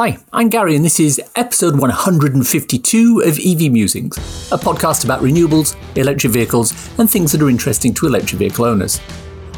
[0.00, 4.16] Hi, I'm Gary, and this is episode 152 of EV Musings,
[4.52, 9.00] a podcast about renewables, electric vehicles, and things that are interesting to electric vehicle owners.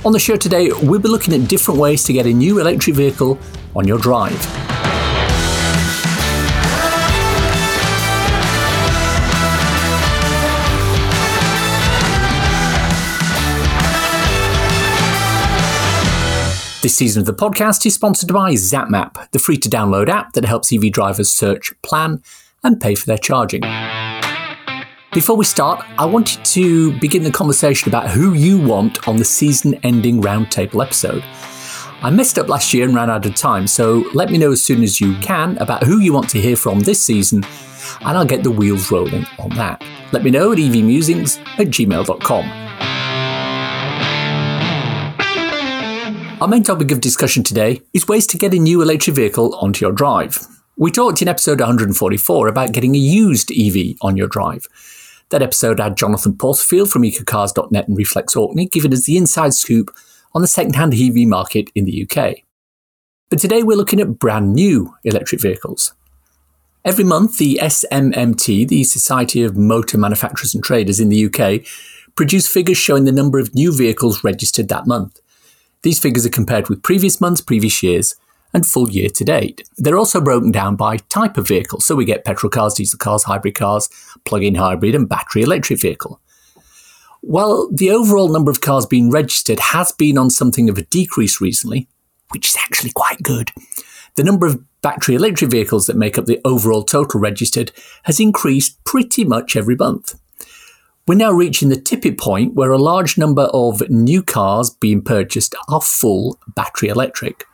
[0.02, 2.96] On the show today, we'll be looking at different ways to get a new electric
[2.96, 3.38] vehicle
[3.76, 4.32] on your drive.
[16.90, 20.44] This season of the podcast is sponsored by ZapMap, the free to download app that
[20.44, 22.20] helps EV drivers search, plan,
[22.64, 23.60] and pay for their charging.
[25.12, 29.24] Before we start, I wanted to begin the conversation about who you want on the
[29.24, 31.22] season ending roundtable episode.
[32.02, 34.64] I messed up last year and ran out of time, so let me know as
[34.64, 37.44] soon as you can about who you want to hear from this season,
[38.00, 39.80] and I'll get the wheels rolling on that.
[40.10, 42.89] Let me know at evmusings at gmail.com.
[46.40, 49.84] Our main topic of discussion today is ways to get a new electric vehicle onto
[49.84, 50.38] your drive.
[50.78, 54.66] We talked in episode 144 about getting a used EV on your drive.
[55.28, 59.94] That episode had Jonathan Porterfield from ecocars.net and Reflex Orkney giving us the inside scoop
[60.34, 62.36] on the second-hand EV market in the UK.
[63.28, 65.92] But today we're looking at brand new electric vehicles.
[66.86, 71.66] Every month, the SMMT, the Society of Motor Manufacturers and Traders in the UK,
[72.14, 75.20] produce figures showing the number of new vehicles registered that month.
[75.82, 78.14] These figures are compared with previous months, previous years,
[78.52, 79.68] and full year to date.
[79.76, 83.24] They're also broken down by type of vehicle, so we get petrol cars, diesel cars,
[83.24, 83.88] hybrid cars,
[84.24, 86.20] plug in hybrid, and battery electric vehicle.
[87.22, 91.40] While the overall number of cars being registered has been on something of a decrease
[91.40, 91.88] recently,
[92.30, 93.52] which is actually quite good,
[94.16, 97.72] the number of battery electric vehicles that make up the overall total registered
[98.04, 100.18] has increased pretty much every month.
[101.06, 105.54] We're now reaching the tipping point where a large number of new cars being purchased
[105.68, 107.46] are full battery electric.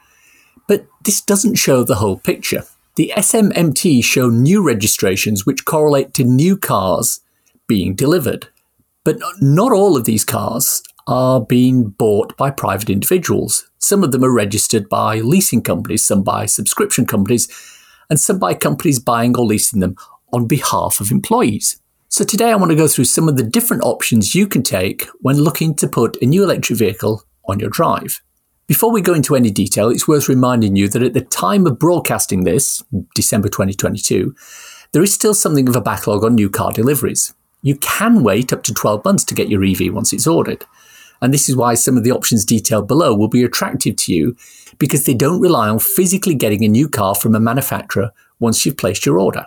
[0.68, 2.64] But this doesn't show the whole picture.
[2.96, 7.20] The SMMT show new registrations which correlate to new cars
[7.66, 8.48] being delivered.
[9.04, 13.70] But not all of these cars are being bought by private individuals.
[13.78, 17.48] Some of them are registered by leasing companies, some by subscription companies,
[18.10, 19.96] and some by companies buying or leasing them
[20.32, 21.80] on behalf of employees.
[22.08, 25.06] So today I want to go through some of the different options you can take
[25.20, 28.22] when looking to put a new electric vehicle on your drive.
[28.68, 31.78] Before we go into any detail, it's worth reminding you that at the time of
[31.78, 32.82] broadcasting this,
[33.14, 34.34] December 2022,
[34.92, 37.34] there is still something of a backlog on new car deliveries.
[37.62, 40.64] You can wait up to 12 months to get your EV once it's ordered.
[41.20, 44.36] And this is why some of the options detailed below will be attractive to you
[44.78, 48.76] because they don't rely on physically getting a new car from a manufacturer once you've
[48.76, 49.46] placed your order.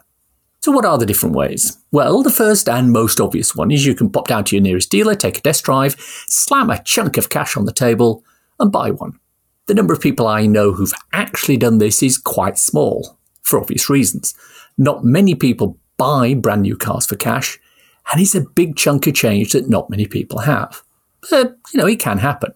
[0.61, 1.77] So, what are the different ways?
[1.91, 4.91] Well, the first and most obvious one is you can pop down to your nearest
[4.91, 5.95] dealer, take a test drive,
[6.27, 8.23] slam a chunk of cash on the table,
[8.59, 9.17] and buy one.
[9.67, 13.89] The number of people I know who've actually done this is quite small, for obvious
[13.89, 14.33] reasons.
[14.77, 17.57] Not many people buy brand new cars for cash,
[18.11, 20.81] and it's a big chunk of change that not many people have.
[21.29, 22.51] But, you know, it can happen.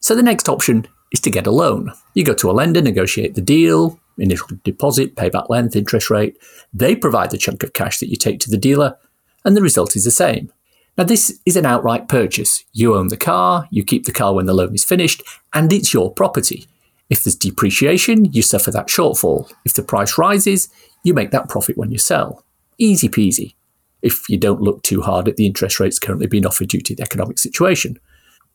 [0.00, 1.92] So, the next option is to get a loan.
[2.14, 6.36] You go to a lender, negotiate the deal, initial deposit, payback length, interest rate.
[6.72, 8.98] They provide the chunk of cash that you take to the dealer,
[9.44, 10.52] and the result is the same.
[10.98, 12.64] Now, this is an outright purchase.
[12.72, 15.22] You own the car, you keep the car when the loan is finished,
[15.54, 16.66] and it's your property.
[17.08, 19.50] If there's depreciation, you suffer that shortfall.
[19.64, 20.68] If the price rises,
[21.02, 22.44] you make that profit when you sell.
[22.78, 23.54] Easy peasy,
[24.02, 26.94] if you don't look too hard at the interest rates currently being offered due to
[26.94, 27.98] the economic situation.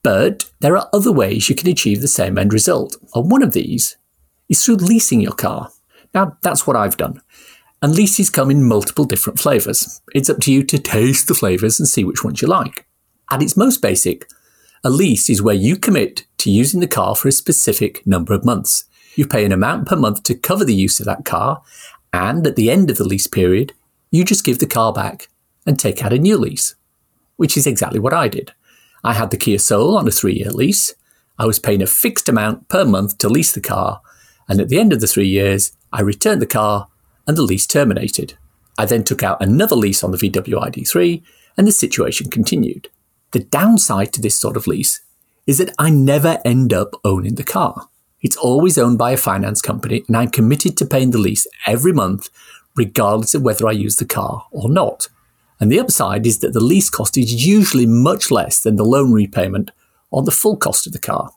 [0.03, 3.53] But there are other ways you can achieve the same end result, and one of
[3.53, 3.97] these
[4.49, 5.69] is through leasing your car.
[6.13, 7.21] Now, that's what I've done.
[7.81, 10.01] And leases come in multiple different flavours.
[10.13, 12.87] It's up to you to taste the flavours and see which ones you like.
[13.29, 14.27] At its most basic,
[14.83, 18.45] a lease is where you commit to using the car for a specific number of
[18.45, 18.85] months.
[19.15, 21.61] You pay an amount per month to cover the use of that car,
[22.13, 23.73] and at the end of the lease period,
[24.11, 25.27] you just give the car back
[25.65, 26.75] and take out a new lease,
[27.35, 28.53] which is exactly what I did.
[29.03, 30.95] I had the Kia Soul on a three year lease.
[31.37, 34.01] I was paying a fixed amount per month to lease the car,
[34.47, 36.87] and at the end of the three years, I returned the car
[37.27, 38.37] and the lease terminated.
[38.77, 41.23] I then took out another lease on the VW ID3
[41.57, 42.89] and the situation continued.
[43.31, 45.01] The downside to this sort of lease
[45.45, 47.89] is that I never end up owning the car.
[48.21, 51.93] It's always owned by a finance company and I'm committed to paying the lease every
[51.93, 52.29] month
[52.75, 55.07] regardless of whether I use the car or not.
[55.59, 59.11] And the upside is that the lease cost is usually much less than the loan
[59.11, 59.71] repayment
[60.11, 61.31] on the full cost of the car.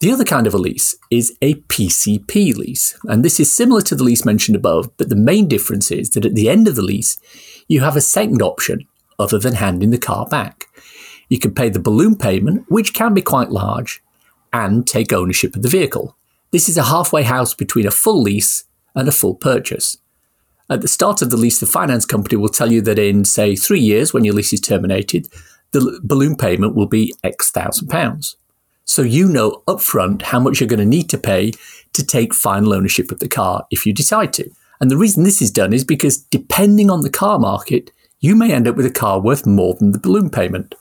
[0.00, 3.94] The other kind of a lease is a PCP lease, and this is similar to
[3.94, 6.82] the lease mentioned above, but the main difference is that at the end of the
[6.82, 7.16] lease,
[7.68, 8.86] you have a second option
[9.18, 10.66] other than handing the car back.
[11.28, 14.02] You can pay the balloon payment, which can be quite large,
[14.52, 16.16] and take ownership of the vehicle.
[16.50, 18.64] This is a halfway house between a full lease
[18.94, 19.96] and a full purchase.
[20.70, 23.56] At the start of the lease, the finance company will tell you that in, say,
[23.56, 25.28] three years, when your lease is terminated,
[25.72, 28.36] the balloon payment will be X thousand pounds.
[28.84, 31.52] So you know upfront how much you're going to need to pay
[31.94, 34.50] to take final ownership of the car if you decide to.
[34.80, 37.90] And the reason this is done is because depending on the car market,
[38.20, 40.74] you may end up with a car worth more than the balloon payment.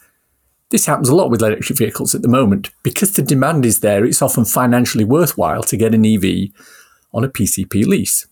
[0.70, 2.72] This happens a lot with electric vehicles at the moment.
[2.84, 6.50] Because the demand is there, it's often financially worthwhile to get an EV
[7.14, 8.28] on a PCP lease.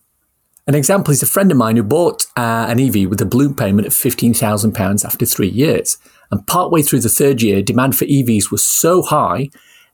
[0.67, 3.55] An example is a friend of mine who bought uh, an EV with a balloon
[3.55, 5.97] payment of £15,000 after three years.
[6.29, 9.49] And partway through the third year, demand for EVs was so high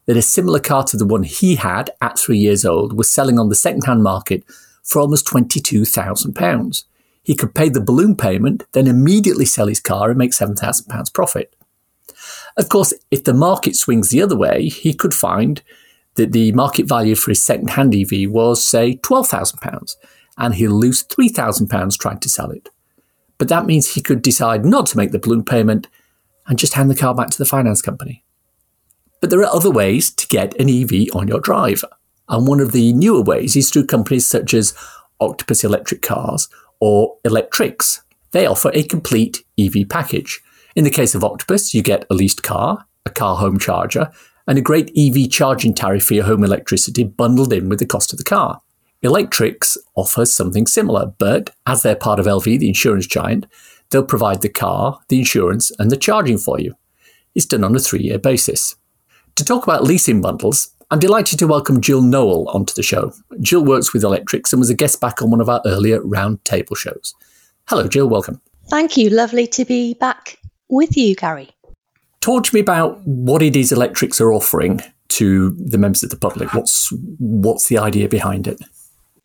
[0.06, 3.38] that a similar car to the one he had at three years old was selling
[3.38, 4.44] on the second-hand market
[4.82, 6.84] for almost £22,000.
[7.22, 11.54] He could pay the balloon payment, then immediately sell his car and make £7,000 profit.
[12.56, 15.62] Of course, if the market swings the other way, he could find
[16.14, 19.94] that the market value for his second-hand EV was, say, £12,000
[20.38, 22.70] and he'll lose £3,000 trying to sell it.
[23.36, 25.88] But that means he could decide not to make the balloon payment
[26.46, 28.24] and just hand the car back to the finance company.
[29.20, 31.84] But there are other ways to get an EV on your drive.
[32.28, 34.74] And one of the newer ways is through companies such as
[35.20, 36.48] Octopus Electric Cars
[36.80, 38.00] or Electrix.
[38.30, 40.40] They offer a complete EV package.
[40.76, 44.10] In the case of Octopus, you get a leased car, a car home charger,
[44.46, 48.12] and a great EV charging tariff for your home electricity bundled in with the cost
[48.12, 48.62] of the car.
[49.04, 53.46] Electrix offers something similar, but as they're part of LV, the insurance giant,
[53.90, 56.74] they'll provide the car, the insurance, and the charging for you.
[57.36, 58.74] It's done on a three year basis.
[59.36, 63.12] To talk about leasing bundles, I'm delighted to welcome Jill Noel onto the show.
[63.40, 66.76] Jill works with Electrix and was a guest back on one of our earlier roundtable
[66.76, 67.14] shows.
[67.68, 68.40] Hello, Jill, welcome.
[68.68, 69.10] Thank you.
[69.10, 71.50] Lovely to be back with you, Gary.
[72.20, 74.80] Talk to me about what it is Electrix are offering
[75.10, 76.52] to the members of the public.
[76.52, 78.60] What's what's the idea behind it?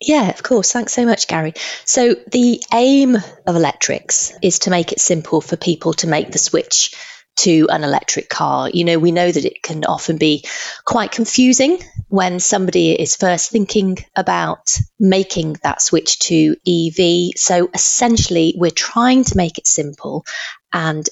[0.05, 0.71] Yeah, of course.
[0.71, 1.53] Thanks so much, Gary.
[1.85, 6.39] So, the aim of Electrix is to make it simple for people to make the
[6.39, 6.93] switch
[7.37, 8.69] to an electric car.
[8.69, 10.45] You know, we know that it can often be
[10.85, 11.79] quite confusing
[12.09, 17.31] when somebody is first thinking about making that switch to EV.
[17.37, 20.25] So, essentially, we're trying to make it simple
[20.73, 21.07] and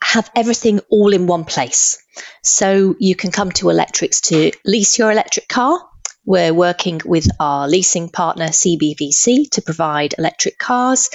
[0.00, 1.98] have everything all in one place.
[2.44, 5.80] So, you can come to Electrix to lease your electric car
[6.28, 11.08] we're working with our leasing partner, CBVC, to provide electric cars.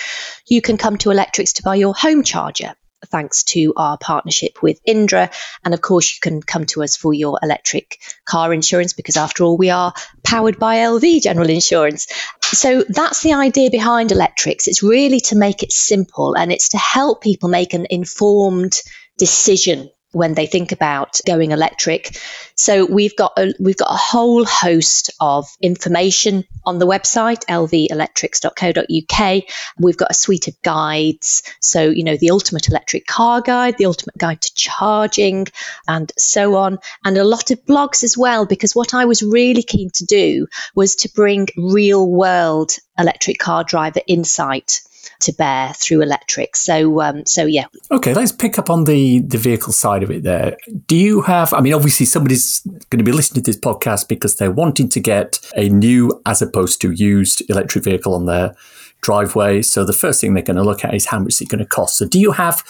[0.48, 2.74] You can come to Electrix to buy your home charger,
[3.12, 5.30] thanks to our partnership with Indra.
[5.64, 9.44] And of course, you can come to us for your electric car insurance because, after
[9.44, 9.94] all, we are
[10.24, 12.08] powered by LV General Insurance.
[12.42, 14.68] So that's the idea behind Electrix.
[14.68, 18.82] It's really to make it simple and it's to help people make an informed
[19.20, 22.18] decision when they think about going electric.
[22.56, 29.44] So we've got a, we've got a whole host of information on the website lvelectrix.co.uk.
[29.78, 31.44] We've got a suite of guides.
[31.60, 35.48] So you know the ultimate electric car guide, the ultimate guide to charging,
[35.88, 38.46] and so on, and a lot of blogs as well.
[38.46, 43.64] Because what I was really keen to do was to bring real world electric car
[43.64, 44.82] driver insight
[45.22, 46.56] to bear through electric.
[46.56, 47.66] So, um, so yeah.
[47.92, 50.24] Okay, let's pick up on the the vehicle side of it.
[50.24, 50.58] There,
[50.88, 51.54] do you have?
[51.54, 55.00] I mean, obviously, somebody's going to be listening to this podcast because they're wanting to
[55.00, 58.56] get a new, as opposed to used, electric vehicle on their
[59.02, 59.62] driveway.
[59.62, 61.60] So, the first thing they're going to look at is how much is it going
[61.60, 61.98] to cost.
[61.98, 62.64] So, do you have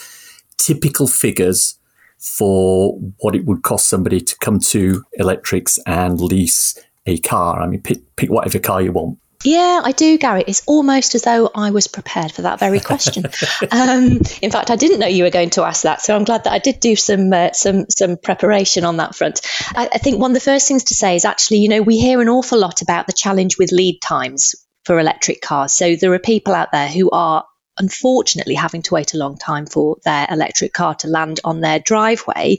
[0.56, 1.78] typical figures?
[2.16, 6.74] For what it would cost somebody to come to Electrix and lease
[7.04, 7.60] a car.
[7.60, 9.18] I mean, pick, pick whatever car you want.
[9.42, 10.44] Yeah, I do, Gary.
[10.46, 13.24] It's almost as though I was prepared for that very question.
[13.70, 16.44] um, in fact, I didn't know you were going to ask that, so I'm glad
[16.44, 19.40] that I did do some uh, some some preparation on that front.
[19.74, 21.98] I, I think one of the first things to say is actually, you know, we
[21.98, 25.72] hear an awful lot about the challenge with lead times for electric cars.
[25.72, 27.44] So there are people out there who are
[27.76, 31.78] unfortunately having to wait a long time for their electric car to land on their
[31.78, 32.58] driveway.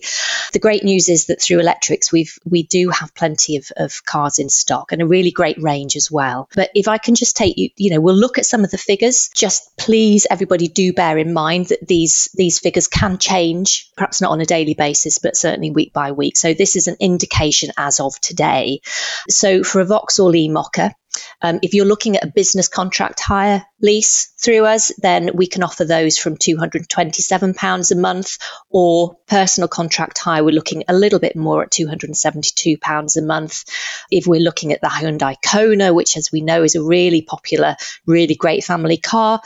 [0.53, 4.39] The great news is that through Electrix we've we do have plenty of, of cars
[4.39, 6.49] in stock and a really great range as well.
[6.55, 8.77] But if I can just take you, you know, we'll look at some of the
[8.77, 9.29] figures.
[9.35, 14.31] Just please, everybody, do bear in mind that these these figures can change, perhaps not
[14.31, 16.37] on a daily basis, but certainly week by week.
[16.37, 18.81] So this is an indication as of today.
[19.29, 20.93] So for a Vauxhall e-Mokka,
[21.41, 25.63] um, if you're looking at a business contract hire lease through us, then we can
[25.63, 28.37] offer those from £227 a month,
[28.69, 33.63] or personal contract hire, we're looking a little bit more at £272 a month.
[34.09, 37.75] If we're looking at the Hyundai Kona, which, as we know, is a really popular,
[38.05, 39.41] really great family car,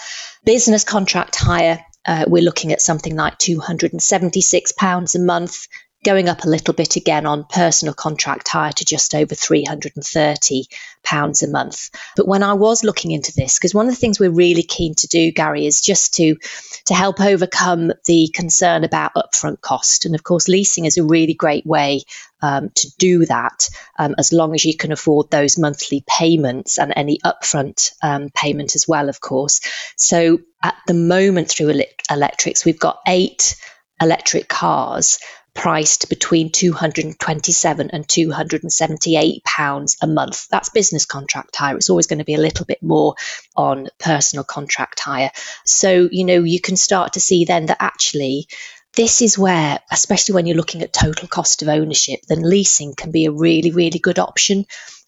[0.46, 5.68] business contract hire, uh, we're looking at something like £276 a month
[6.04, 10.66] going up a little bit again on personal contract hire to just over 330
[11.04, 11.90] pounds a month.
[12.16, 14.96] But when I was looking into this, because one of the things we're really keen
[14.96, 16.38] to do, Gary, is just to
[16.86, 20.06] to help overcome the concern about upfront cost.
[20.06, 22.04] And of course, leasing is a really great way
[22.42, 26.94] um, to do that, um, as long as you can afford those monthly payments and
[26.96, 29.60] any upfront um, payment as well, of course.
[29.98, 31.74] So at the moment, through
[32.10, 33.56] Electrix, we've got eight
[34.02, 35.20] electric cars
[35.60, 40.48] priced between 227 and 278 pounds a month.
[40.48, 41.76] That's business contract hire.
[41.76, 43.16] It's always going to be a little bit more
[43.58, 45.32] on personal contract hire.
[45.66, 48.48] So, you know, you can start to see then that actually
[48.96, 53.12] this is where, especially when you're looking at total cost of ownership, then leasing can
[53.12, 54.64] be a really, really good option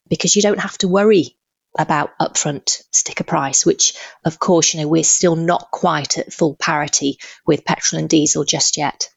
[0.10, 1.38] because you don't have to worry
[1.80, 3.94] about upfront sticker price, which
[4.26, 8.44] of course, you know, we're still not quite at full parity with petrol and diesel
[8.44, 9.08] just yet.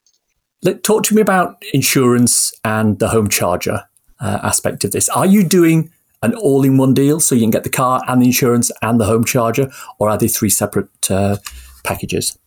[0.73, 3.83] Talk to me about insurance and the home charger
[4.19, 5.09] uh, aspect of this.
[5.09, 5.91] Are you doing
[6.23, 9.23] an all-in-one deal so you can get the car and the insurance and the home
[9.23, 9.69] charger,
[9.99, 11.37] or are they three separate uh,
[11.83, 12.37] packages?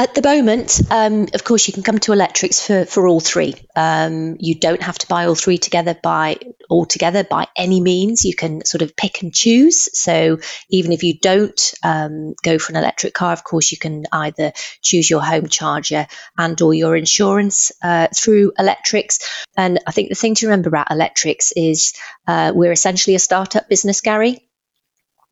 [0.00, 3.56] At the moment, um, of course, you can come to Electrix for, for all three.
[3.74, 6.36] Um, you don't have to buy all three together by
[6.70, 8.24] all together by any means.
[8.24, 9.88] You can sort of pick and choose.
[9.98, 10.38] So
[10.70, 14.52] even if you don't um, go for an electric car, of course, you can either
[14.84, 16.06] choose your home charger
[16.38, 19.18] and or your insurance uh, through Electrix.
[19.56, 21.92] And I think the thing to remember about Electrix is
[22.28, 24.48] uh, we're essentially a startup business, Gary.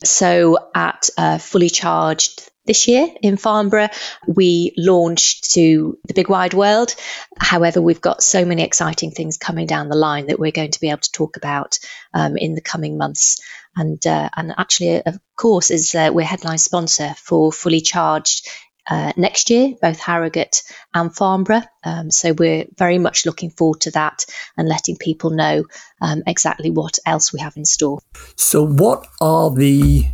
[0.03, 3.89] So at uh, fully charged this year in Farnborough.
[4.27, 6.95] We launched to the big wide world.
[7.39, 10.81] However, we've got so many exciting things coming down the line that we're going to
[10.81, 11.79] be able to talk about
[12.13, 13.41] um, in the coming months.
[13.75, 18.49] And uh, and actually, of course, is uh, we're headline sponsor for Fully Charged
[18.89, 20.63] uh, next year, both Harrogate
[20.95, 21.65] and Farnborough.
[21.85, 24.25] Um, so we're very much looking forward to that
[24.57, 25.65] and letting people know
[26.01, 28.01] um, exactly what else we have in store.
[28.37, 30.07] So, what are the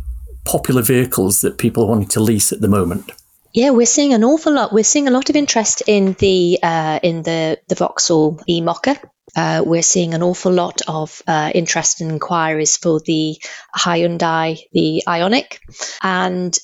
[0.45, 3.11] popular vehicles that people are wanting to lease at the moment?
[3.53, 4.73] Yeah, we're seeing an awful lot.
[4.73, 8.99] We're seeing a lot of interest in the uh, in the the Vauxhall e-Mokka.
[9.35, 13.37] Uh, we're seeing an awful lot of uh, interest and inquiries for the
[13.75, 15.59] Hyundai, the Ioniq,
[16.01, 16.57] and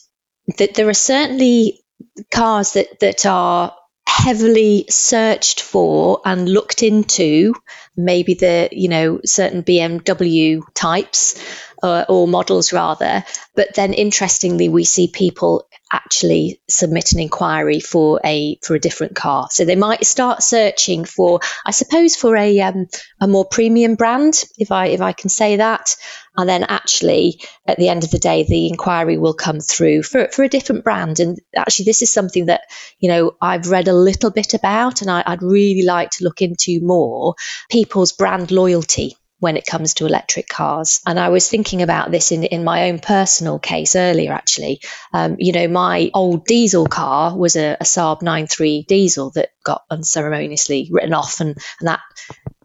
[0.57, 1.83] that there are certainly
[2.31, 3.75] cars that that are
[4.09, 7.53] heavily searched for and looked into.
[7.95, 11.39] Maybe the you know certain BMW types
[11.83, 13.23] uh, or models rather.
[13.55, 19.15] But then interestingly, we see people actually submit an inquiry for a for a different
[19.15, 19.47] car.
[19.51, 22.87] So they might start searching for, I suppose, for a um,
[23.19, 25.95] a more premium brand, if I if I can say that.
[26.39, 30.29] And then actually, at the end of the day, the inquiry will come through for
[30.29, 31.19] for a different brand.
[31.19, 32.61] And actually, this is something that
[32.97, 36.41] you know I've read a little bit about, and I, I'd really like to look
[36.41, 37.35] into more
[37.69, 41.01] people's brand loyalty when it comes to electric cars.
[41.05, 44.79] And I was thinking about this in, in my own personal case earlier, actually.
[45.13, 49.83] Um, you know, my old diesel car was a, a Saab 9.3 diesel that got
[49.89, 51.99] unceremoniously written off, and, and that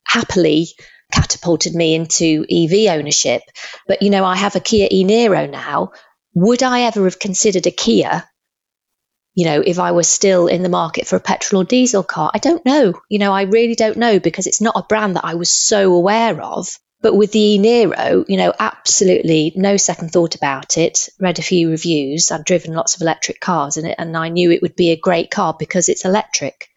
[0.06, 0.68] happily
[1.14, 3.42] catapulted me into EV ownership.
[3.86, 5.92] But, you know, I have a Kia e Niro now.
[6.34, 8.24] Would I ever have considered a Kia
[9.34, 12.30] you know, if I was still in the market for a petrol or diesel car,
[12.32, 12.94] I don't know.
[13.08, 15.92] You know, I really don't know because it's not a brand that I was so
[15.92, 16.68] aware of.
[17.02, 21.08] But with the e Niro, you know, absolutely no second thought about it.
[21.20, 22.30] Read a few reviews.
[22.30, 24.96] I've driven lots of electric cars in it, and I knew it would be a
[24.96, 26.68] great car because it's electric.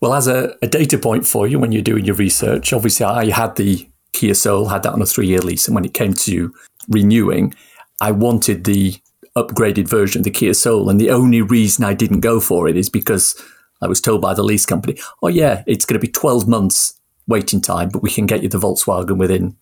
[0.00, 3.30] Well, as a, a data point for you when you're doing your research, obviously I
[3.30, 6.14] had the Kia Soul, had that on a three year lease, and when it came
[6.14, 6.52] to
[6.88, 7.54] renewing,
[8.00, 8.94] I wanted the
[9.36, 10.88] upgraded version of the Kia Soul.
[10.88, 13.40] And the only reason I didn't go for it is because
[13.82, 16.98] I was told by the lease company, oh, yeah, it's going to be 12 months
[17.26, 19.56] waiting time, but we can get you the Volkswagen within,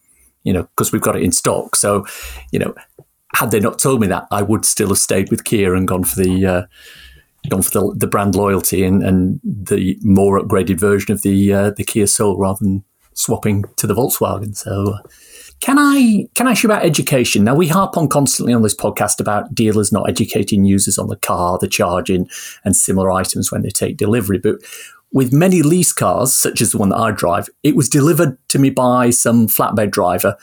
[0.44, 1.76] you know, because we've got it in stock.
[1.76, 2.06] So,
[2.52, 2.74] you know,
[3.34, 6.04] had they not told me that, I would still have stayed with Kia and gone
[6.04, 6.46] for the.
[6.46, 6.62] Uh,
[7.48, 11.70] gone for the, the brand loyalty and, and the more upgraded version of the uh,
[11.70, 14.56] the Kia Soul rather than swapping to the Volkswagen.
[14.56, 14.98] So,
[15.60, 17.44] can I can I ask you about education?
[17.44, 21.16] Now we harp on constantly on this podcast about dealers not educating users on the
[21.16, 22.28] car, the charging,
[22.64, 24.38] and similar items when they take delivery.
[24.38, 24.56] But
[25.12, 28.58] with many lease cars, such as the one that I drive, it was delivered to
[28.58, 30.36] me by some flatbed driver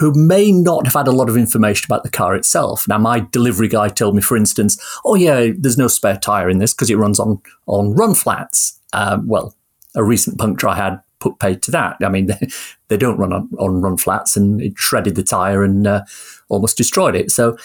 [0.00, 2.88] who may not have had a lot of information about the car itself.
[2.88, 6.58] Now, my delivery guy told me, for instance, oh yeah, there's no spare tire in
[6.58, 8.80] this because it runs on on run flats.
[8.94, 9.54] Um, well,
[9.94, 11.98] a recent puncture I had put paid to that.
[12.02, 12.48] I mean, they,
[12.88, 16.04] they don't run on, on, run flats, and it shredded the tire and uh,
[16.48, 17.30] almost destroyed it.
[17.30, 17.58] So,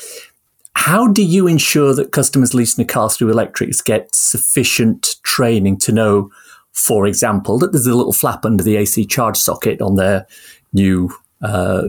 [0.73, 5.93] how do you ensure that customers leasing a car through Electrix get sufficient training to
[5.93, 6.31] know
[6.75, 10.27] for example, that there's a little flap under the AC charge socket on their
[10.73, 11.09] new
[11.41, 11.87] uh,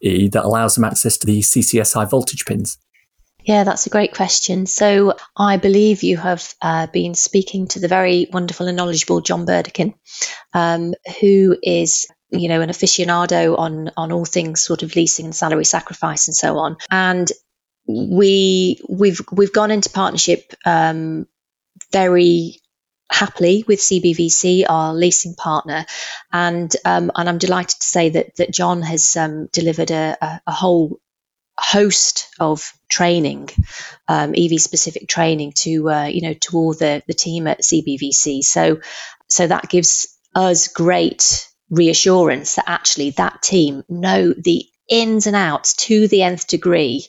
[0.00, 2.78] E that allows them access to the CCS high voltage pins?
[3.46, 4.66] Yeah, that's a great question.
[4.66, 9.46] So I believe you have uh, been speaking to the very wonderful and knowledgeable John
[9.46, 9.94] Burdekin,
[10.52, 15.34] um, who is you know an aficionado on on all things sort of leasing and
[15.34, 16.76] salary sacrifice and so on.
[16.90, 17.30] And
[17.86, 21.28] we we've we've gone into partnership um,
[21.92, 22.60] very
[23.10, 25.86] happily with CBVC, our leasing partner,
[26.32, 30.40] and um, and I'm delighted to say that that John has um, delivered a, a,
[30.46, 31.00] a, whole
[31.58, 33.48] host of training,
[34.08, 38.42] um, EV specific training to uh, you know to all the the team at CBVC.
[38.42, 38.80] So
[39.28, 45.74] so that gives us great reassurance that actually that team know the ins and outs
[45.74, 47.06] to the nth degree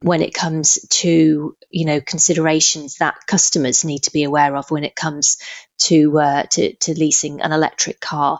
[0.00, 4.84] when it comes to you know considerations that customers need to be aware of when
[4.84, 5.38] it comes
[5.78, 8.38] to uh, to, to leasing an electric car.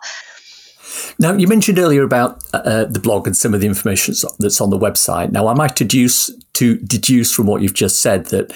[1.18, 4.70] Now, you mentioned earlier about uh, the blog and some of the information that's on
[4.70, 5.30] the website.
[5.30, 8.52] Now, I might deduce to deduce from what you've just said that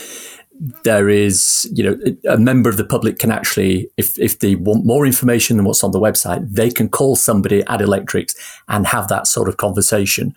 [0.58, 1.96] there is, you know,
[2.28, 5.84] a member of the public can actually, if, if they want more information than what's
[5.84, 8.34] on the website, they can call somebody at Electrix
[8.68, 10.34] and have that sort of conversation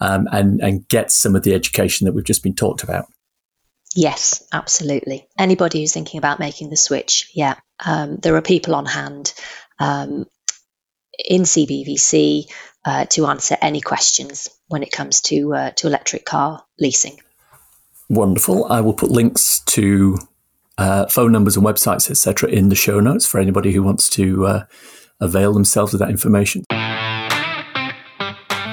[0.00, 3.06] um, and, and get some of the education that we've just been talked about.
[3.94, 5.26] Yes, absolutely.
[5.38, 9.32] Anybody who's thinking about making the switch, yeah, um, there are people on hand.
[9.78, 10.26] Um,
[11.18, 12.50] in CBVC
[12.84, 17.18] uh, to answer any questions when it comes to uh, to electric car leasing.
[18.08, 18.64] Wonderful.
[18.70, 20.18] I will put links to
[20.78, 24.46] uh, phone numbers and websites, etc., in the show notes for anybody who wants to
[24.46, 24.64] uh,
[25.20, 26.64] avail themselves of that information.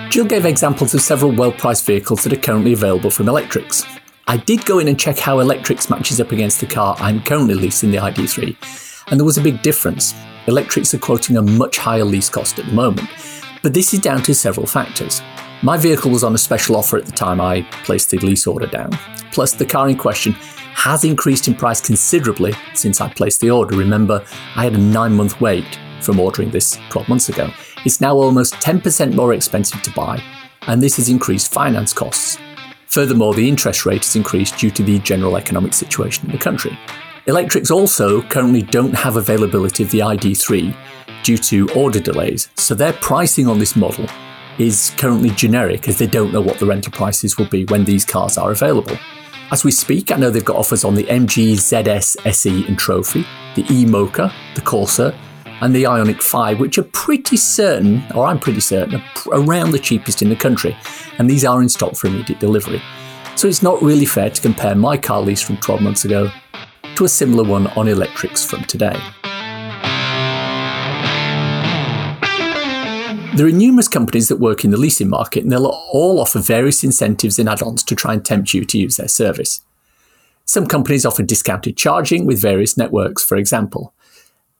[0.09, 3.85] Jill gave examples of several well-priced vehicles that are currently available from Electrix.
[4.27, 7.55] I did go in and check how Electrix matches up against the car I'm currently
[7.55, 10.13] leasing, the ID3, and there was a big difference.
[10.47, 13.09] Electrix are quoting a much higher lease cost at the moment,
[13.61, 15.21] but this is down to several factors.
[15.65, 18.67] My vehicle was on a special offer at the time I placed the lease order
[18.67, 18.91] down.
[19.31, 23.75] Plus, the car in question has increased in price considerably since I placed the order.
[23.75, 24.23] Remember,
[24.55, 25.65] I had a nine month wait
[26.01, 27.49] from ordering this 12 months ago.
[27.83, 30.21] It's now almost 10% more expensive to buy,
[30.67, 32.37] and this has increased finance costs.
[32.85, 36.77] Furthermore, the interest rate has increased due to the general economic situation in the country.
[37.25, 40.75] Electrix also currently don't have availability of the ID3
[41.23, 44.07] due to order delays, so their pricing on this model
[44.57, 48.05] is currently generic as they don't know what the rental prices will be when these
[48.05, 48.97] cars are available.
[49.51, 53.25] As we speak, I know they've got offers on the MG ZS SE and Trophy,
[53.55, 55.15] the E Mokka, the Corsa,
[55.61, 60.21] and the Ioniq 5, which are pretty certain, or I'm pretty certain, around the cheapest
[60.21, 60.75] in the country,
[61.19, 62.81] and these are in stock for immediate delivery.
[63.35, 66.31] So it's not really fair to compare my car lease from 12 months ago
[66.95, 68.99] to a similar one on Electrix from today.
[73.35, 76.85] There are numerous companies that work in the leasing market and they'll all offer various
[76.85, 79.61] incentives and add ons to try and tempt you to use their service.
[80.45, 83.93] Some companies offer discounted charging with various networks, for example.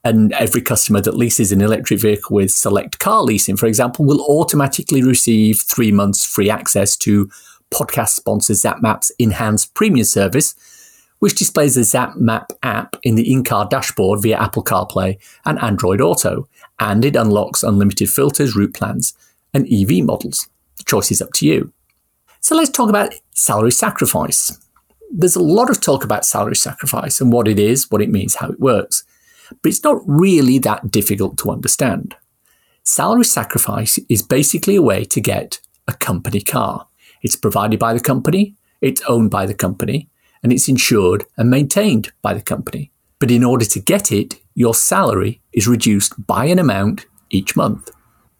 [0.04, 4.20] And every customer that leases an electric vehicle with select car leasing, for example, will
[4.26, 7.30] automatically receive three months free access to
[7.74, 10.54] podcast sponsor ZapMap's enhanced premium service
[11.20, 16.02] which displays the ZapMap app in the in car dashboard via Apple CarPlay and Android
[16.02, 16.48] Auto,
[16.80, 19.14] and it unlocks unlimited filters, route plans,
[19.54, 20.48] and EV models.
[20.78, 21.74] The choice is up to you.
[22.42, 24.60] So let's talk about salary sacrifice.
[25.12, 28.36] There's a lot of talk about salary sacrifice and what it is, what it means,
[28.36, 29.04] how it works,
[29.50, 32.16] but it's not really that difficult to understand.
[32.84, 36.88] Salary sacrifice is basically a way to get a company car.
[37.22, 40.10] It's provided by the company, it's owned by the company,
[40.44, 42.92] and it's insured and maintained by the company.
[43.18, 47.90] But in order to get it, your salary is reduced by an amount each month.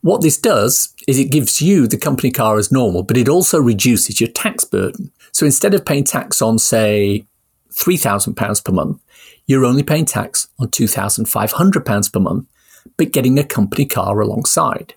[0.02, 3.60] What this does is it gives you the company car as normal, but it also
[3.60, 5.12] reduces your tax burden.
[5.32, 7.26] So instead of paying tax on, say,
[7.74, 9.02] £3,000 per month,
[9.48, 12.48] you're only paying tax on £2,500 per month,
[12.98, 14.94] but getting a company car alongside.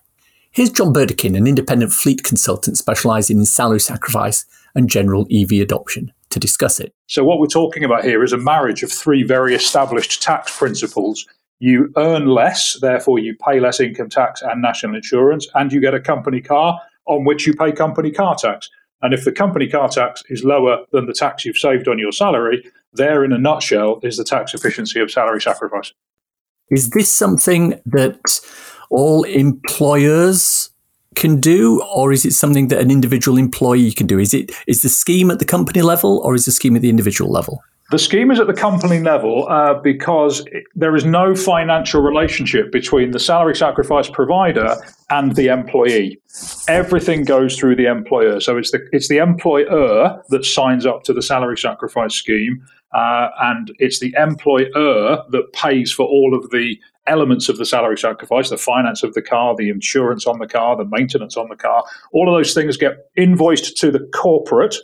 [0.50, 6.12] Here's John Burdekin, an independent fleet consultant specialising in salary sacrifice and general EV adoption
[6.30, 6.92] to discuss it.
[7.06, 11.26] So, what we're talking about here is a marriage of three very established tax principles.
[11.60, 15.94] You earn less, therefore, you pay less income tax and national insurance, and you get
[15.94, 18.70] a company car on which you pay company car tax.
[19.02, 22.12] And if the company car tax is lower than the tax you've saved on your
[22.12, 25.92] salary, there, in a nutshell, is the tax efficiency of salary sacrifice.
[26.70, 28.40] Is this something that
[28.90, 30.70] all employers
[31.14, 34.18] can do, or is it something that an individual employee can do?
[34.18, 36.90] Is it is the scheme at the company level, or is the scheme at the
[36.90, 37.62] individual level?
[37.90, 43.12] The scheme is at the company level uh, because there is no financial relationship between
[43.12, 44.76] the salary sacrifice provider
[45.08, 46.20] and the employee.
[46.68, 48.40] Everything goes through the employer.
[48.40, 53.28] So it's the it's the employer that signs up to the salary sacrifice scheme, uh,
[53.40, 58.50] and it's the employer that pays for all of the elements of the salary sacrifice,
[58.50, 61.82] the finance of the car, the insurance on the car, the maintenance on the car.
[62.12, 64.76] All of those things get invoiced to the corporate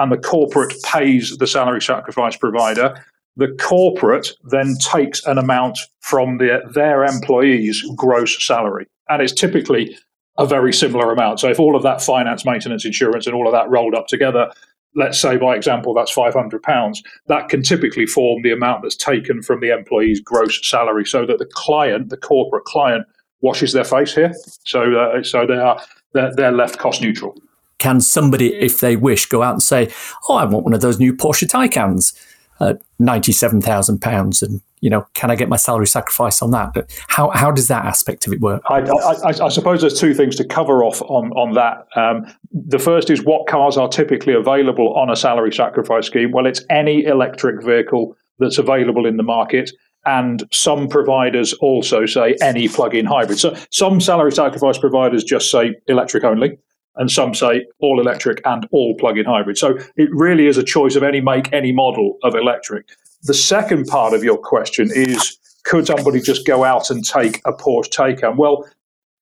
[0.00, 3.04] and the corporate pays the salary sacrifice provider.
[3.36, 8.86] The corporate then takes an amount from their, their employees' gross salary.
[9.10, 9.96] And it's typically
[10.38, 11.40] a very similar amount.
[11.40, 14.50] So if all of that finance, maintenance, insurance, and all of that rolled up together,
[14.96, 19.40] let's say by example that's 500 pounds that can typically form the amount that's taken
[19.40, 23.06] from the employee's gross salary so that the client the corporate client
[23.40, 24.32] washes their face here
[24.64, 25.80] so uh, so they are
[26.12, 27.40] they're, they're left cost neutral
[27.80, 29.90] can somebody, if they wish, go out and say,
[30.28, 32.14] "Oh, I want one of those new Porsche Taycans
[32.60, 36.72] at ninety-seven thousand pounds," and you know, can I get my salary sacrifice on that?
[36.72, 38.62] But how how does that aspect of it work?
[38.68, 41.88] I, I, I suppose there's two things to cover off on on that.
[41.96, 46.30] Um, the first is what cars are typically available on a salary sacrifice scheme.
[46.30, 49.70] Well, it's any electric vehicle that's available in the market
[50.06, 53.38] and some providers also say any plug-in hybrid.
[53.38, 56.58] So some salary sacrifice providers just say electric only
[57.00, 59.56] and some say all electric and all plug-in hybrid.
[59.56, 62.86] So it really is a choice of any make, any model of electric.
[63.22, 67.52] The second part of your question is could somebody just go out and take a
[67.52, 68.36] Porsche Taycan?
[68.36, 68.68] Well,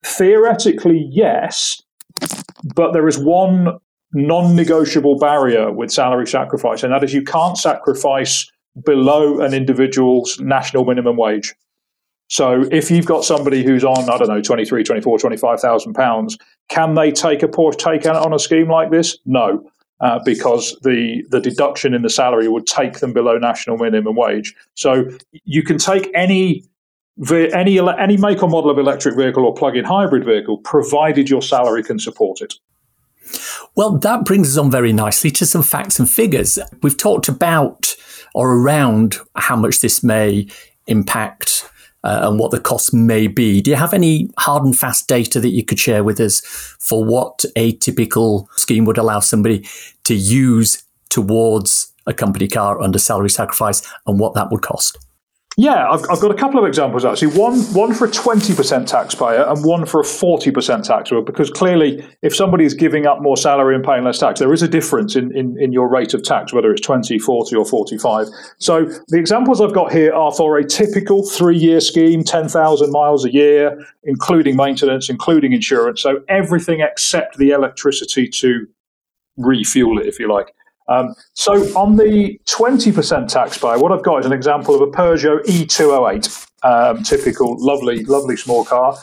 [0.04, 1.80] theoretically, yes,
[2.74, 3.78] but there is one
[4.12, 8.50] non-negotiable barrier with salary sacrifice, and that is you can't sacrifice
[8.84, 11.54] below an individual's national minimum wage.
[12.28, 16.38] So if you've got somebody who's on, I don't know, 23, 24, 25,000 pounds,
[16.68, 19.18] can they take a Porsche Taycan on a scheme like this?
[19.24, 24.14] No, uh, because the, the deduction in the salary would take them below national minimum
[24.14, 24.54] wage.
[24.74, 25.08] So
[25.44, 26.64] you can take any
[27.52, 31.82] any any make or model of electric vehicle or plug-in hybrid vehicle, provided your salary
[31.82, 32.54] can support it.
[33.74, 36.58] Well, that brings us on very nicely to some facts and figures.
[36.82, 37.96] We've talked about
[38.34, 40.46] or around how much this may
[40.86, 41.68] impact
[42.04, 43.60] uh, and what the costs may be.
[43.60, 46.40] Do you have any hard and fast data that you could share with us
[46.78, 49.66] for what a typical scheme would allow somebody
[50.04, 54.98] to use towards a company car under salary sacrifice and what that would cost?
[55.60, 57.36] Yeah, I've, I've, got a couple of examples actually.
[57.36, 61.20] One one for a twenty percent taxpayer and one for a forty percent taxpayer.
[61.20, 64.62] Because clearly, if somebody is giving up more salary and paying less tax, there is
[64.62, 67.98] a difference in, in, in your rate of tax, whether it's 20, 40 or forty
[67.98, 68.28] five.
[68.58, 72.92] So the examples I've got here are for a typical three year scheme, ten thousand
[72.92, 76.00] miles a year, including maintenance, including insurance.
[76.00, 78.68] So everything except the electricity to
[79.36, 80.54] refuel it, if you like.
[80.88, 84.86] Um, so on the 20% tax buy, what I've got is an example of a
[84.86, 88.96] Peugeot E208, um, typical, lovely, lovely small car.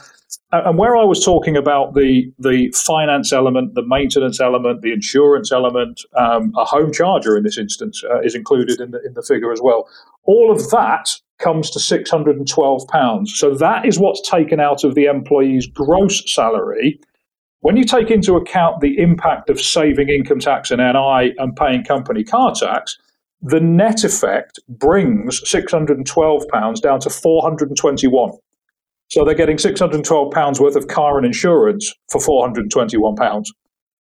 [0.52, 5.52] And where I was talking about the the finance element, the maintenance element, the insurance
[5.52, 9.22] element, um, a home charger in this instance uh, is included in the in the
[9.22, 9.88] figure as well.
[10.24, 13.38] All of that comes to six hundred and twelve pounds.
[13.38, 17.00] So that is what's taken out of the employee's gross salary
[17.66, 21.84] when you take into account the impact of saving income tax and NI and paying
[21.84, 22.96] company car tax,
[23.42, 28.32] the net effect brings £612 down to 421
[29.10, 33.46] So they're getting £612 worth of car and insurance for £421.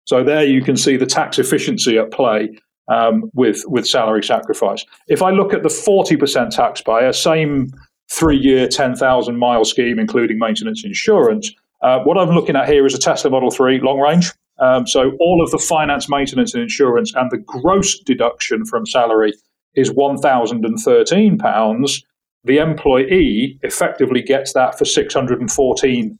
[0.05, 2.51] So there you can see the tax efficiency at play
[2.89, 4.85] um, with, with salary sacrifice.
[5.07, 7.69] If I look at the 40% tax buyer, same
[8.11, 12.93] three year, 10,000 mile scheme, including maintenance insurance, uh, what I'm looking at here is
[12.93, 14.31] a Tesla Model 3 long range.
[14.59, 19.33] Um, so all of the finance, maintenance, and insurance, and the gross deduction from salary
[19.75, 22.03] is £1,013.
[22.43, 26.17] The employee effectively gets that for £614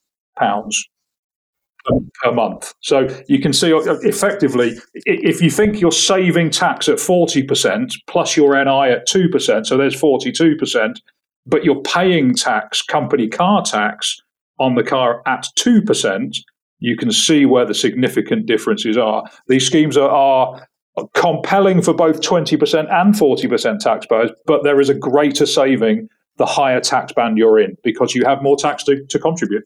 [2.22, 2.74] per month.
[2.82, 8.36] So you can see uh, effectively, if you think you're saving tax at 40% plus
[8.36, 10.98] your NI at 2%, so there's 42%,
[11.46, 14.22] but you're paying tax, company car tax,
[14.60, 16.38] on the car at 2%,
[16.80, 19.24] you can see where the significant differences are.
[19.48, 20.68] These schemes are, are
[21.14, 26.80] compelling for both 20% and 40% taxpayers, but there is a greater saving the higher
[26.80, 29.64] tax band you're in because you have more tax to, to contribute.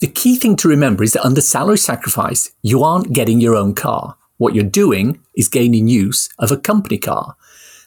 [0.00, 3.74] The key thing to remember is that under salary sacrifice, you aren't getting your own
[3.74, 4.16] car.
[4.38, 7.36] What you're doing is gaining use of a company car.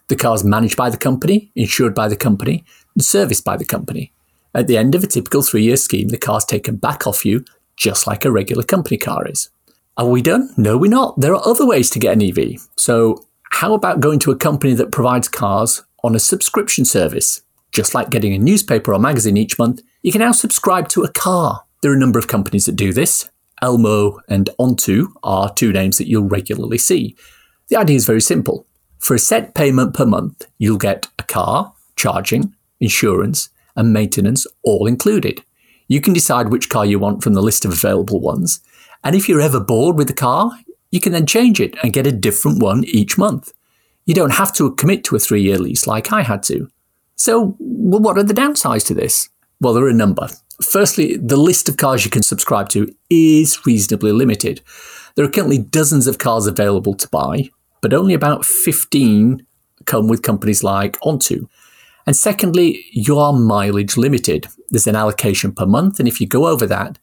[0.08, 2.64] The car is managed by the company, insured by the company,
[2.96, 4.14] and serviced by the company.
[4.58, 7.46] At the end of a typical three year scheme, the car's taken back off you,
[7.78, 9.50] just like a regular company car is.
[9.96, 10.54] Are we done?
[10.58, 11.20] No, we're not.
[11.20, 12.60] There are other ways to get an EV.
[12.76, 17.42] So, how about going to a company that provides cars on a subscription service.
[17.72, 21.12] Just like getting a newspaper or magazine each month, you can now subscribe to a
[21.12, 21.64] car.
[21.82, 23.30] There are a number of companies that do this.
[23.62, 27.16] Elmo and Onto are two names that you'll regularly see.
[27.68, 28.66] The idea is very simple.
[29.00, 34.88] For a set payment per month, you'll get a car, charging, insurance, and maintenance all
[34.88, 35.42] included.
[35.88, 38.60] You can decide which car you want from the list of available ones.
[39.04, 40.52] And if you're ever bored with the car,
[40.92, 43.54] you can then change it and get a different one each month.
[44.06, 46.70] You don't have to commit to a three year lease like I had to.
[47.16, 49.30] So, well, what are the downsides to this?
[49.60, 50.30] Well, there are a number.
[50.62, 54.62] Firstly, the list of cars you can subscribe to is reasonably limited.
[55.16, 57.50] There are currently dozens of cars available to buy,
[57.82, 59.46] but only about 15
[59.86, 61.48] come with companies like Onto.
[62.08, 64.48] And secondly, you are mileage limited.
[64.70, 66.98] There's an allocation per month, and if you go over that,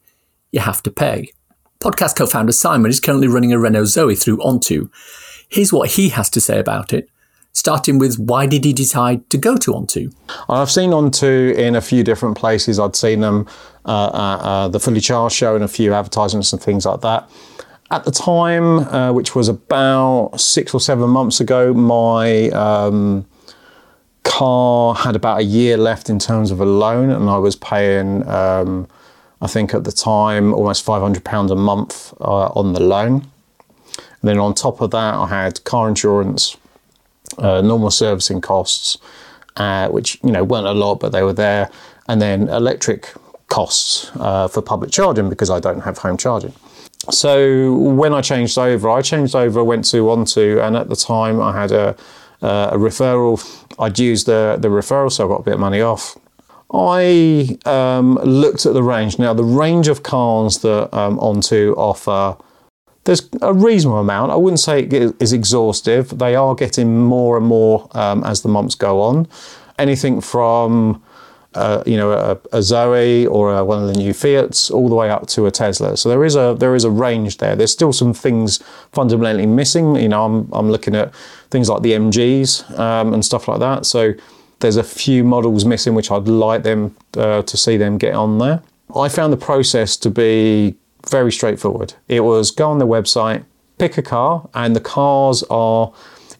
[0.50, 1.30] you have to pay.
[1.78, 4.88] Podcast co founder Simon is currently running a Renault Zoe through Onto.
[5.50, 7.08] Here's what he has to say about it
[7.54, 10.10] starting with why did he decide to go to Onto?
[10.48, 12.78] I've seen Onto in a few different places.
[12.78, 13.46] I'd seen them
[13.86, 17.30] uh, uh, uh, the Fully Charged show and a few advertisements and things like that.
[17.90, 23.24] At the time, uh, which was about six or seven months ago, my um,
[24.24, 28.26] car had about a year left in terms of a loan, and I was paying,
[28.28, 28.88] um,
[29.40, 33.26] I think at the time, almost £500 a month uh, on the loan.
[33.96, 36.56] And then on top of that, I had car insurance,
[37.38, 38.98] uh, normal servicing costs,
[39.56, 41.70] uh, which you know weren't a lot, but they were there,
[42.08, 43.12] and then electric
[43.48, 46.52] costs uh, for public charging because I don't have home charging.
[47.10, 51.40] So when I changed over, I changed over, went to Onto, and at the time
[51.40, 51.94] I had a,
[52.46, 53.38] a referral.
[53.78, 56.16] I'd used the the referral, so I got a bit of money off.
[56.72, 59.18] I um, looked at the range.
[59.18, 62.36] Now the range of cars that um, Onto offer
[63.04, 64.32] there's a reasonable amount.
[64.32, 66.18] I wouldn't say it is exhaustive.
[66.18, 69.28] They are getting more and more um, as the months go on.
[69.78, 71.02] Anything from
[71.54, 74.94] uh, you know a, a Zoe or a, one of the new Fiats, all the
[74.94, 75.96] way up to a Tesla.
[75.96, 77.56] So there is a there is a range there.
[77.56, 78.62] There's still some things
[78.92, 79.96] fundamentally missing.
[79.96, 81.14] You know, I'm I'm looking at
[81.50, 83.86] things like the MGs um, and stuff like that.
[83.86, 84.14] So
[84.60, 88.38] there's a few models missing, which I'd like them uh, to see them get on
[88.38, 88.62] there.
[88.94, 90.76] I found the process to be
[91.08, 91.94] very straightforward.
[92.08, 93.44] It was go on the website,
[93.78, 95.92] pick a car, and the cars are.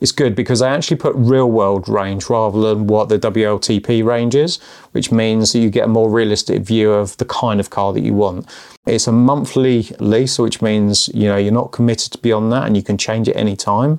[0.04, 4.34] It's good because they actually put real world range rather than what the WLTP range
[4.34, 4.58] is,
[4.92, 8.02] which means that you get a more realistic view of the kind of car that
[8.02, 8.46] you want.
[8.84, 12.66] It's a monthly lease, which means you know you're not committed to be on that,
[12.66, 13.98] and you can change it any time.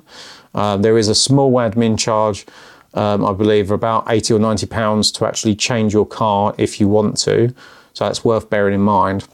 [0.54, 2.46] Uh, there is a small admin charge,
[2.94, 6.86] um, I believe, about 80 or 90 pounds to actually change your car if you
[6.86, 7.52] want to.
[7.94, 9.26] So that's worth bearing in mind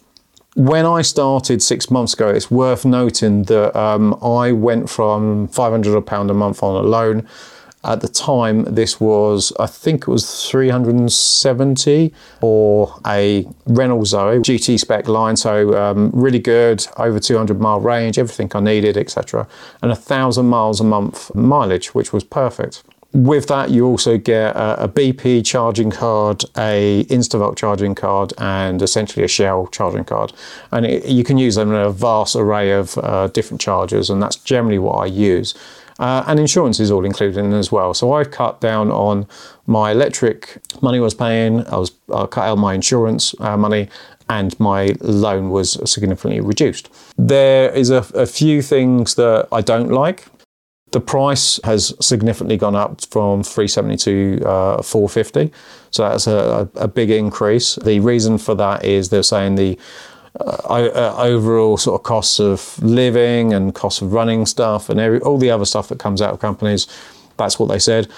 [0.55, 6.31] when I started six months ago, it's worth noting that um, I went from £500
[6.31, 7.27] a month on a loan.
[7.85, 14.79] At the time, this was, I think it was 370 or a Renault Zoe GT
[14.79, 15.37] spec line.
[15.37, 19.49] So um, really good, over 200 mile range, everything I needed, etc.
[19.81, 22.85] And a thousand miles a month mileage, which was perfect.
[23.13, 28.81] With that, you also get a, a BP charging card, a Instavolt charging card, and
[28.81, 30.33] essentially a Shell charging card.
[30.71, 34.23] And it, you can use them in a vast array of uh, different chargers, and
[34.23, 35.55] that's generally what I use.
[35.99, 37.93] Uh, and insurance is all included in as well.
[37.93, 39.27] So I've cut down on
[39.67, 41.67] my electric money I was paying.
[41.67, 43.89] I was I cut out my insurance uh, money,
[44.29, 46.89] and my loan was significantly reduced.
[47.19, 50.25] There is a, a few things that I don't like.
[50.93, 55.51] The price has significantly gone up from 370 to uh, 450,
[55.91, 57.77] so that's a, a, big increase.
[57.77, 59.79] The reason for that is they're saying the
[60.39, 65.21] uh, uh, overall sort of costs of living and costs of running stuff and every,
[65.21, 66.87] all the other stuff that comes out of companies.
[67.39, 68.09] That's what they said.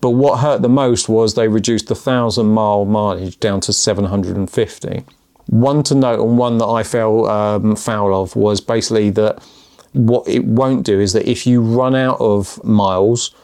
[0.00, 5.04] But what hurt the most was they reduced the thousand mile mileage down to 750.
[5.46, 9.42] One to note and one that I fell um, foul of was basically that
[9.92, 13.34] what it won't do is that if you run out of miles,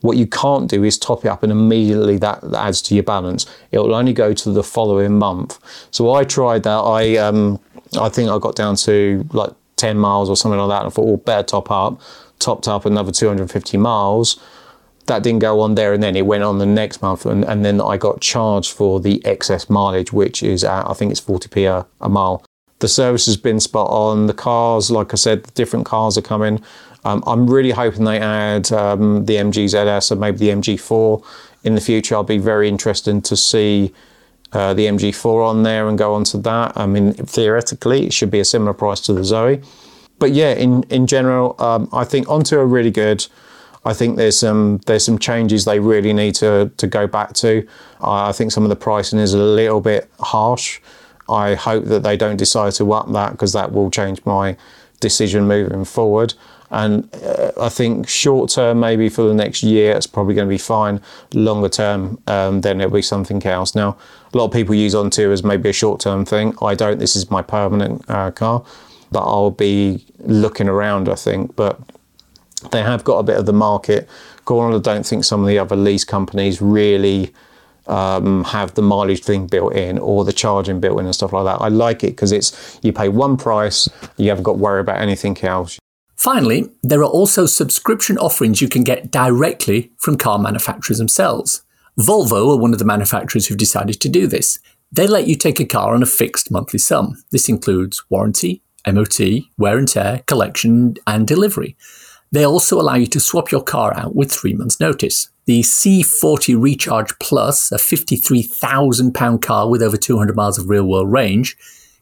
[0.00, 3.46] what you can't do is top it up and immediately that adds to your balance.
[3.72, 5.58] It will only go to the following month.
[5.90, 6.78] So I tried that.
[6.78, 7.60] I um,
[7.98, 10.84] I think I got down to like 10 miles or something like that.
[10.84, 12.00] And I thought, well, better top up.
[12.38, 14.40] Topped up another 250 miles.
[15.06, 17.24] That didn't go on there and then it went on the next month.
[17.26, 21.12] And, and then I got charged for the excess mileage, which is at, I think
[21.12, 22.44] it's 40p a, a mile.
[22.78, 24.26] The service has been spot on.
[24.26, 26.62] The cars, like I said, the different cars are coming.
[27.04, 31.24] Um, I'm really hoping they add um, the MG ZS and maybe the MG4
[31.64, 32.16] in the future.
[32.16, 33.94] I'll be very interested to see
[34.52, 36.76] uh, the MG4 on there and go on to that.
[36.76, 39.62] I mean, theoretically, it should be a similar price to the Zoe.
[40.18, 43.26] But yeah, in, in general, um, I think Onto are really good.
[43.84, 47.66] I think there's some there's some changes they really need to to go back to.
[48.00, 50.80] I think some of the pricing is a little bit harsh.
[51.28, 54.56] I hope that they don't decide to up that because that will change my
[55.00, 56.34] decision moving forward.
[56.70, 60.52] And uh, I think short term, maybe for the next year, it's probably going to
[60.52, 61.00] be fine.
[61.32, 63.74] Longer term, um, then it'll be something else.
[63.74, 63.96] Now,
[64.32, 66.54] a lot of people use Onto as maybe a short term thing.
[66.60, 66.98] I don't.
[66.98, 68.64] This is my permanent uh, car,
[69.12, 71.08] but I'll be looking around.
[71.08, 71.78] I think, but
[72.72, 74.08] they have got a bit of the market.
[74.44, 74.74] Gone.
[74.74, 77.32] I don't think some of the other lease companies really
[77.88, 81.44] um, have the mileage thing built in or the charging built in and stuff like
[81.44, 81.62] that.
[81.62, 84.98] I like it because it's you pay one price, you haven't got to worry about
[84.98, 85.78] anything else.
[86.16, 91.62] Finally, there are also subscription offerings you can get directly from car manufacturers themselves.
[91.98, 94.58] Volvo are one of the manufacturers who've decided to do this.
[94.90, 97.22] They let you take a car on a fixed monthly sum.
[97.32, 99.20] This includes warranty, MOT,
[99.58, 101.76] wear and tear, collection, and delivery.
[102.32, 105.30] They also allow you to swap your car out with three months' notice.
[105.46, 111.56] The C40 Recharge Plus, a £53,000 car with over 200 miles of real world range,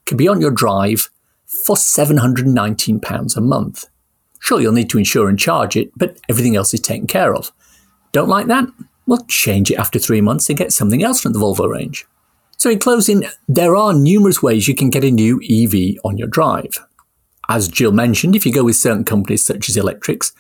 [0.07, 1.11] can be on your drive
[1.45, 3.85] for £719 a month.
[4.41, 7.53] Sure, you'll need to insure and charge it, but everything else is taken care of.
[8.13, 8.69] Don't like that?
[9.07, 12.07] Well, change it after three months and get something else from the Volvo range.
[12.57, 16.29] So, in closing, there are numerous ways you can get a new EV on your
[16.29, 16.79] drive.
[17.49, 20.33] As Jill mentioned, if you go with certain companies such as Electrix,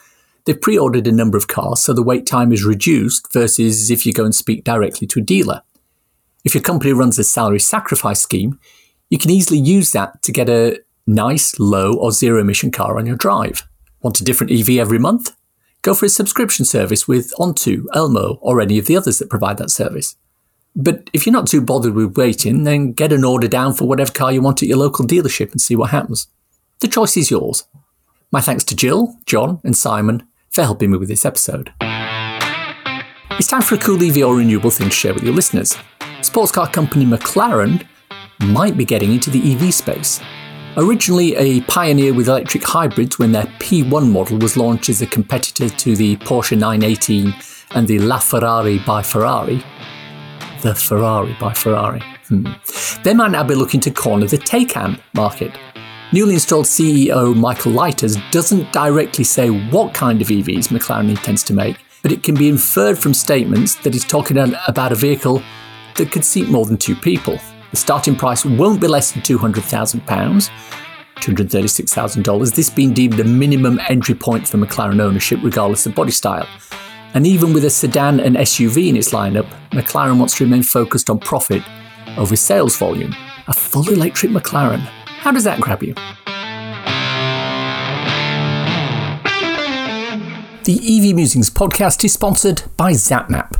[0.44, 4.06] they've pre ordered a number of cars, so the wait time is reduced versus if
[4.06, 5.62] you go and speak directly to a dealer.
[6.44, 8.58] If your company runs a salary sacrifice scheme,
[9.10, 13.06] you can easily use that to get a nice, low, or zero emission car on
[13.06, 13.66] your drive.
[14.02, 15.34] Want a different EV every month?
[15.82, 19.58] Go for a subscription service with Onto, Elmo, or any of the others that provide
[19.58, 20.16] that service.
[20.74, 24.10] But if you're not too bothered with waiting, then get an order down for whatever
[24.10, 26.26] car you want at your local dealership and see what happens.
[26.80, 27.64] The choice is yours.
[28.30, 31.72] My thanks to Jill, John, and Simon for helping me with this episode.
[31.80, 35.76] It's time for a cool EV or renewable thing to share with your listeners.
[36.22, 37.86] Sports car company McLaren
[38.46, 40.20] might be getting into the EV space.
[40.76, 45.68] Originally a pioneer with electric hybrids when their P1 model was launched as a competitor
[45.68, 47.34] to the Porsche 918
[47.76, 49.62] and the LaFerrari by Ferrari,
[50.62, 52.02] the Ferrari by Ferrari.
[52.28, 52.46] Hmm.
[53.04, 55.52] They might now be looking to corner the Taycan market
[56.14, 61.52] Newly installed CEO Michael Leiters doesn't directly say what kind of EVs McLaren intends to
[61.52, 65.42] make, but it can be inferred from statements that he's talking about a vehicle
[65.96, 67.40] that could seat more than two people.
[67.72, 70.50] The starting price won't be less than £200,000,
[71.16, 76.46] $236,000, this being deemed the minimum entry point for McLaren ownership regardless of body style.
[77.14, 81.10] And even with a sedan and SUV in its lineup, McLaren wants to remain focused
[81.10, 81.64] on profit
[82.16, 83.12] over sales volume.
[83.48, 84.88] A full electric McLaren
[85.24, 85.94] how does that grab you?
[90.64, 93.58] The EV Musings podcast is sponsored by ZapMap.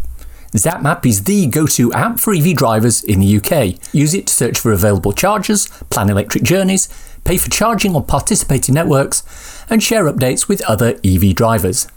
[0.53, 3.79] ZapMap is the go to app for EV drivers in the UK.
[3.95, 6.87] Use it to search for available chargers, plan electric journeys,
[7.25, 9.23] pay for charging on participating networks,
[9.71, 11.89] and share updates with other EV drivers.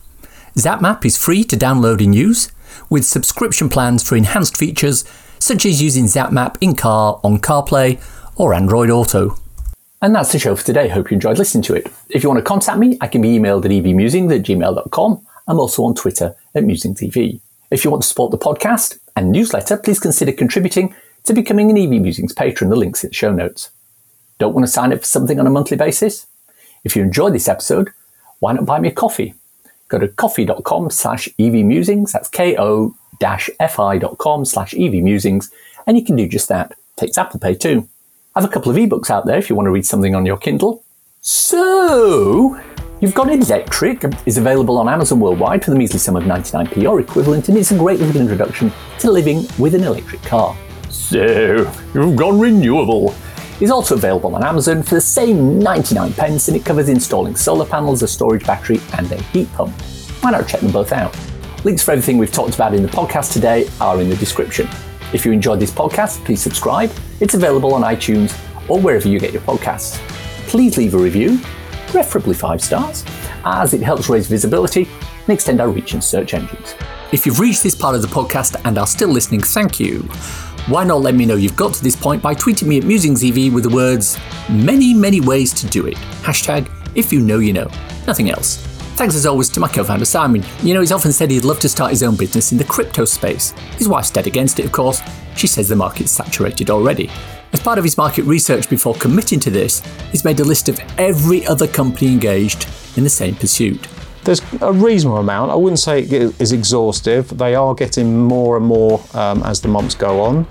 [0.56, 2.54] ZapMap is free to download and use,
[2.90, 5.04] with subscription plans for enhanced features
[5.40, 8.02] such as using ZapMap in car on CarPlay
[8.38, 9.38] or Android Auto.
[10.02, 10.90] And that's the show for today.
[10.90, 11.92] Hope you enjoyed listening to it.
[12.10, 15.28] If you want to contact me, I can be emailed at evmusings at gmail.com.
[15.48, 17.40] I'm also on Twitter at MusingsEV.
[17.72, 21.78] If you want to support the podcast and newsletter, please consider contributing to becoming an
[21.78, 22.70] EV Musings patron.
[22.70, 23.72] The link's in the show notes.
[24.38, 26.28] Don't want to sign up for something on a monthly basis?
[26.84, 27.90] If you enjoyed this episode,
[28.40, 29.34] why not buy me a coffee?
[29.88, 32.12] Go to ko-fi.com slash evmusings.
[32.12, 32.96] That's ko-fi.com
[34.46, 35.50] slash evmusings.
[35.88, 36.76] And you can do just that.
[36.98, 37.90] Takes Apple Pay too.
[38.38, 40.38] Have a couple of ebooks out there if you want to read something on your
[40.38, 40.84] Kindle.
[41.22, 42.62] So,
[43.02, 46.88] You've Got Electric um, is available on Amazon worldwide for the measly sum of 99p
[46.88, 50.56] or equivalent, and it's a great little introduction to living with an electric car.
[50.88, 53.16] So, You've Gone Renewable
[53.60, 57.66] is also available on Amazon for the same 99 pence, and it covers installing solar
[57.66, 59.74] panels, a storage battery, and a heat pump.
[60.22, 61.18] Why not check them both out?
[61.66, 64.70] Links for everything we've talked about in the podcast today are in the description.
[65.14, 66.92] If you enjoyed this podcast, please subscribe.
[67.22, 68.38] It's available on iTunes
[68.70, 69.98] or wherever you get your podcasts.
[70.48, 71.40] Please leave a review,
[71.88, 73.06] preferably five stars,
[73.46, 74.88] as it helps raise visibility
[75.22, 76.76] and extend our reach in search engines.
[77.14, 80.00] If you've reached this part of the podcast and are still listening, thank you.
[80.68, 83.54] Why not let me know you've got to this point by tweeting me at MusingsEV
[83.54, 85.96] with the words, many, many ways to do it.
[86.22, 87.70] Hashtag, if you know, you know.
[88.06, 88.77] Nothing else.
[88.98, 90.44] Thanks as always to my co founder Simon.
[90.64, 93.06] You know, he's often said he'd love to start his own business in the crypto
[93.06, 93.52] space.
[93.78, 95.04] His wife's dead against it, of course.
[95.36, 97.12] She says the market's saturated already.
[97.54, 100.80] As part of his market research before committing to this, he's made a list of
[100.98, 103.88] every other company engaged in the same pursuit.
[104.24, 105.52] There's a reasonable amount.
[105.52, 107.38] I wouldn't say it is exhaustive.
[107.38, 110.46] They are getting more and more um, as the months go on.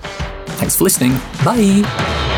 [0.55, 1.11] Thanks for listening.
[1.43, 2.36] Bye.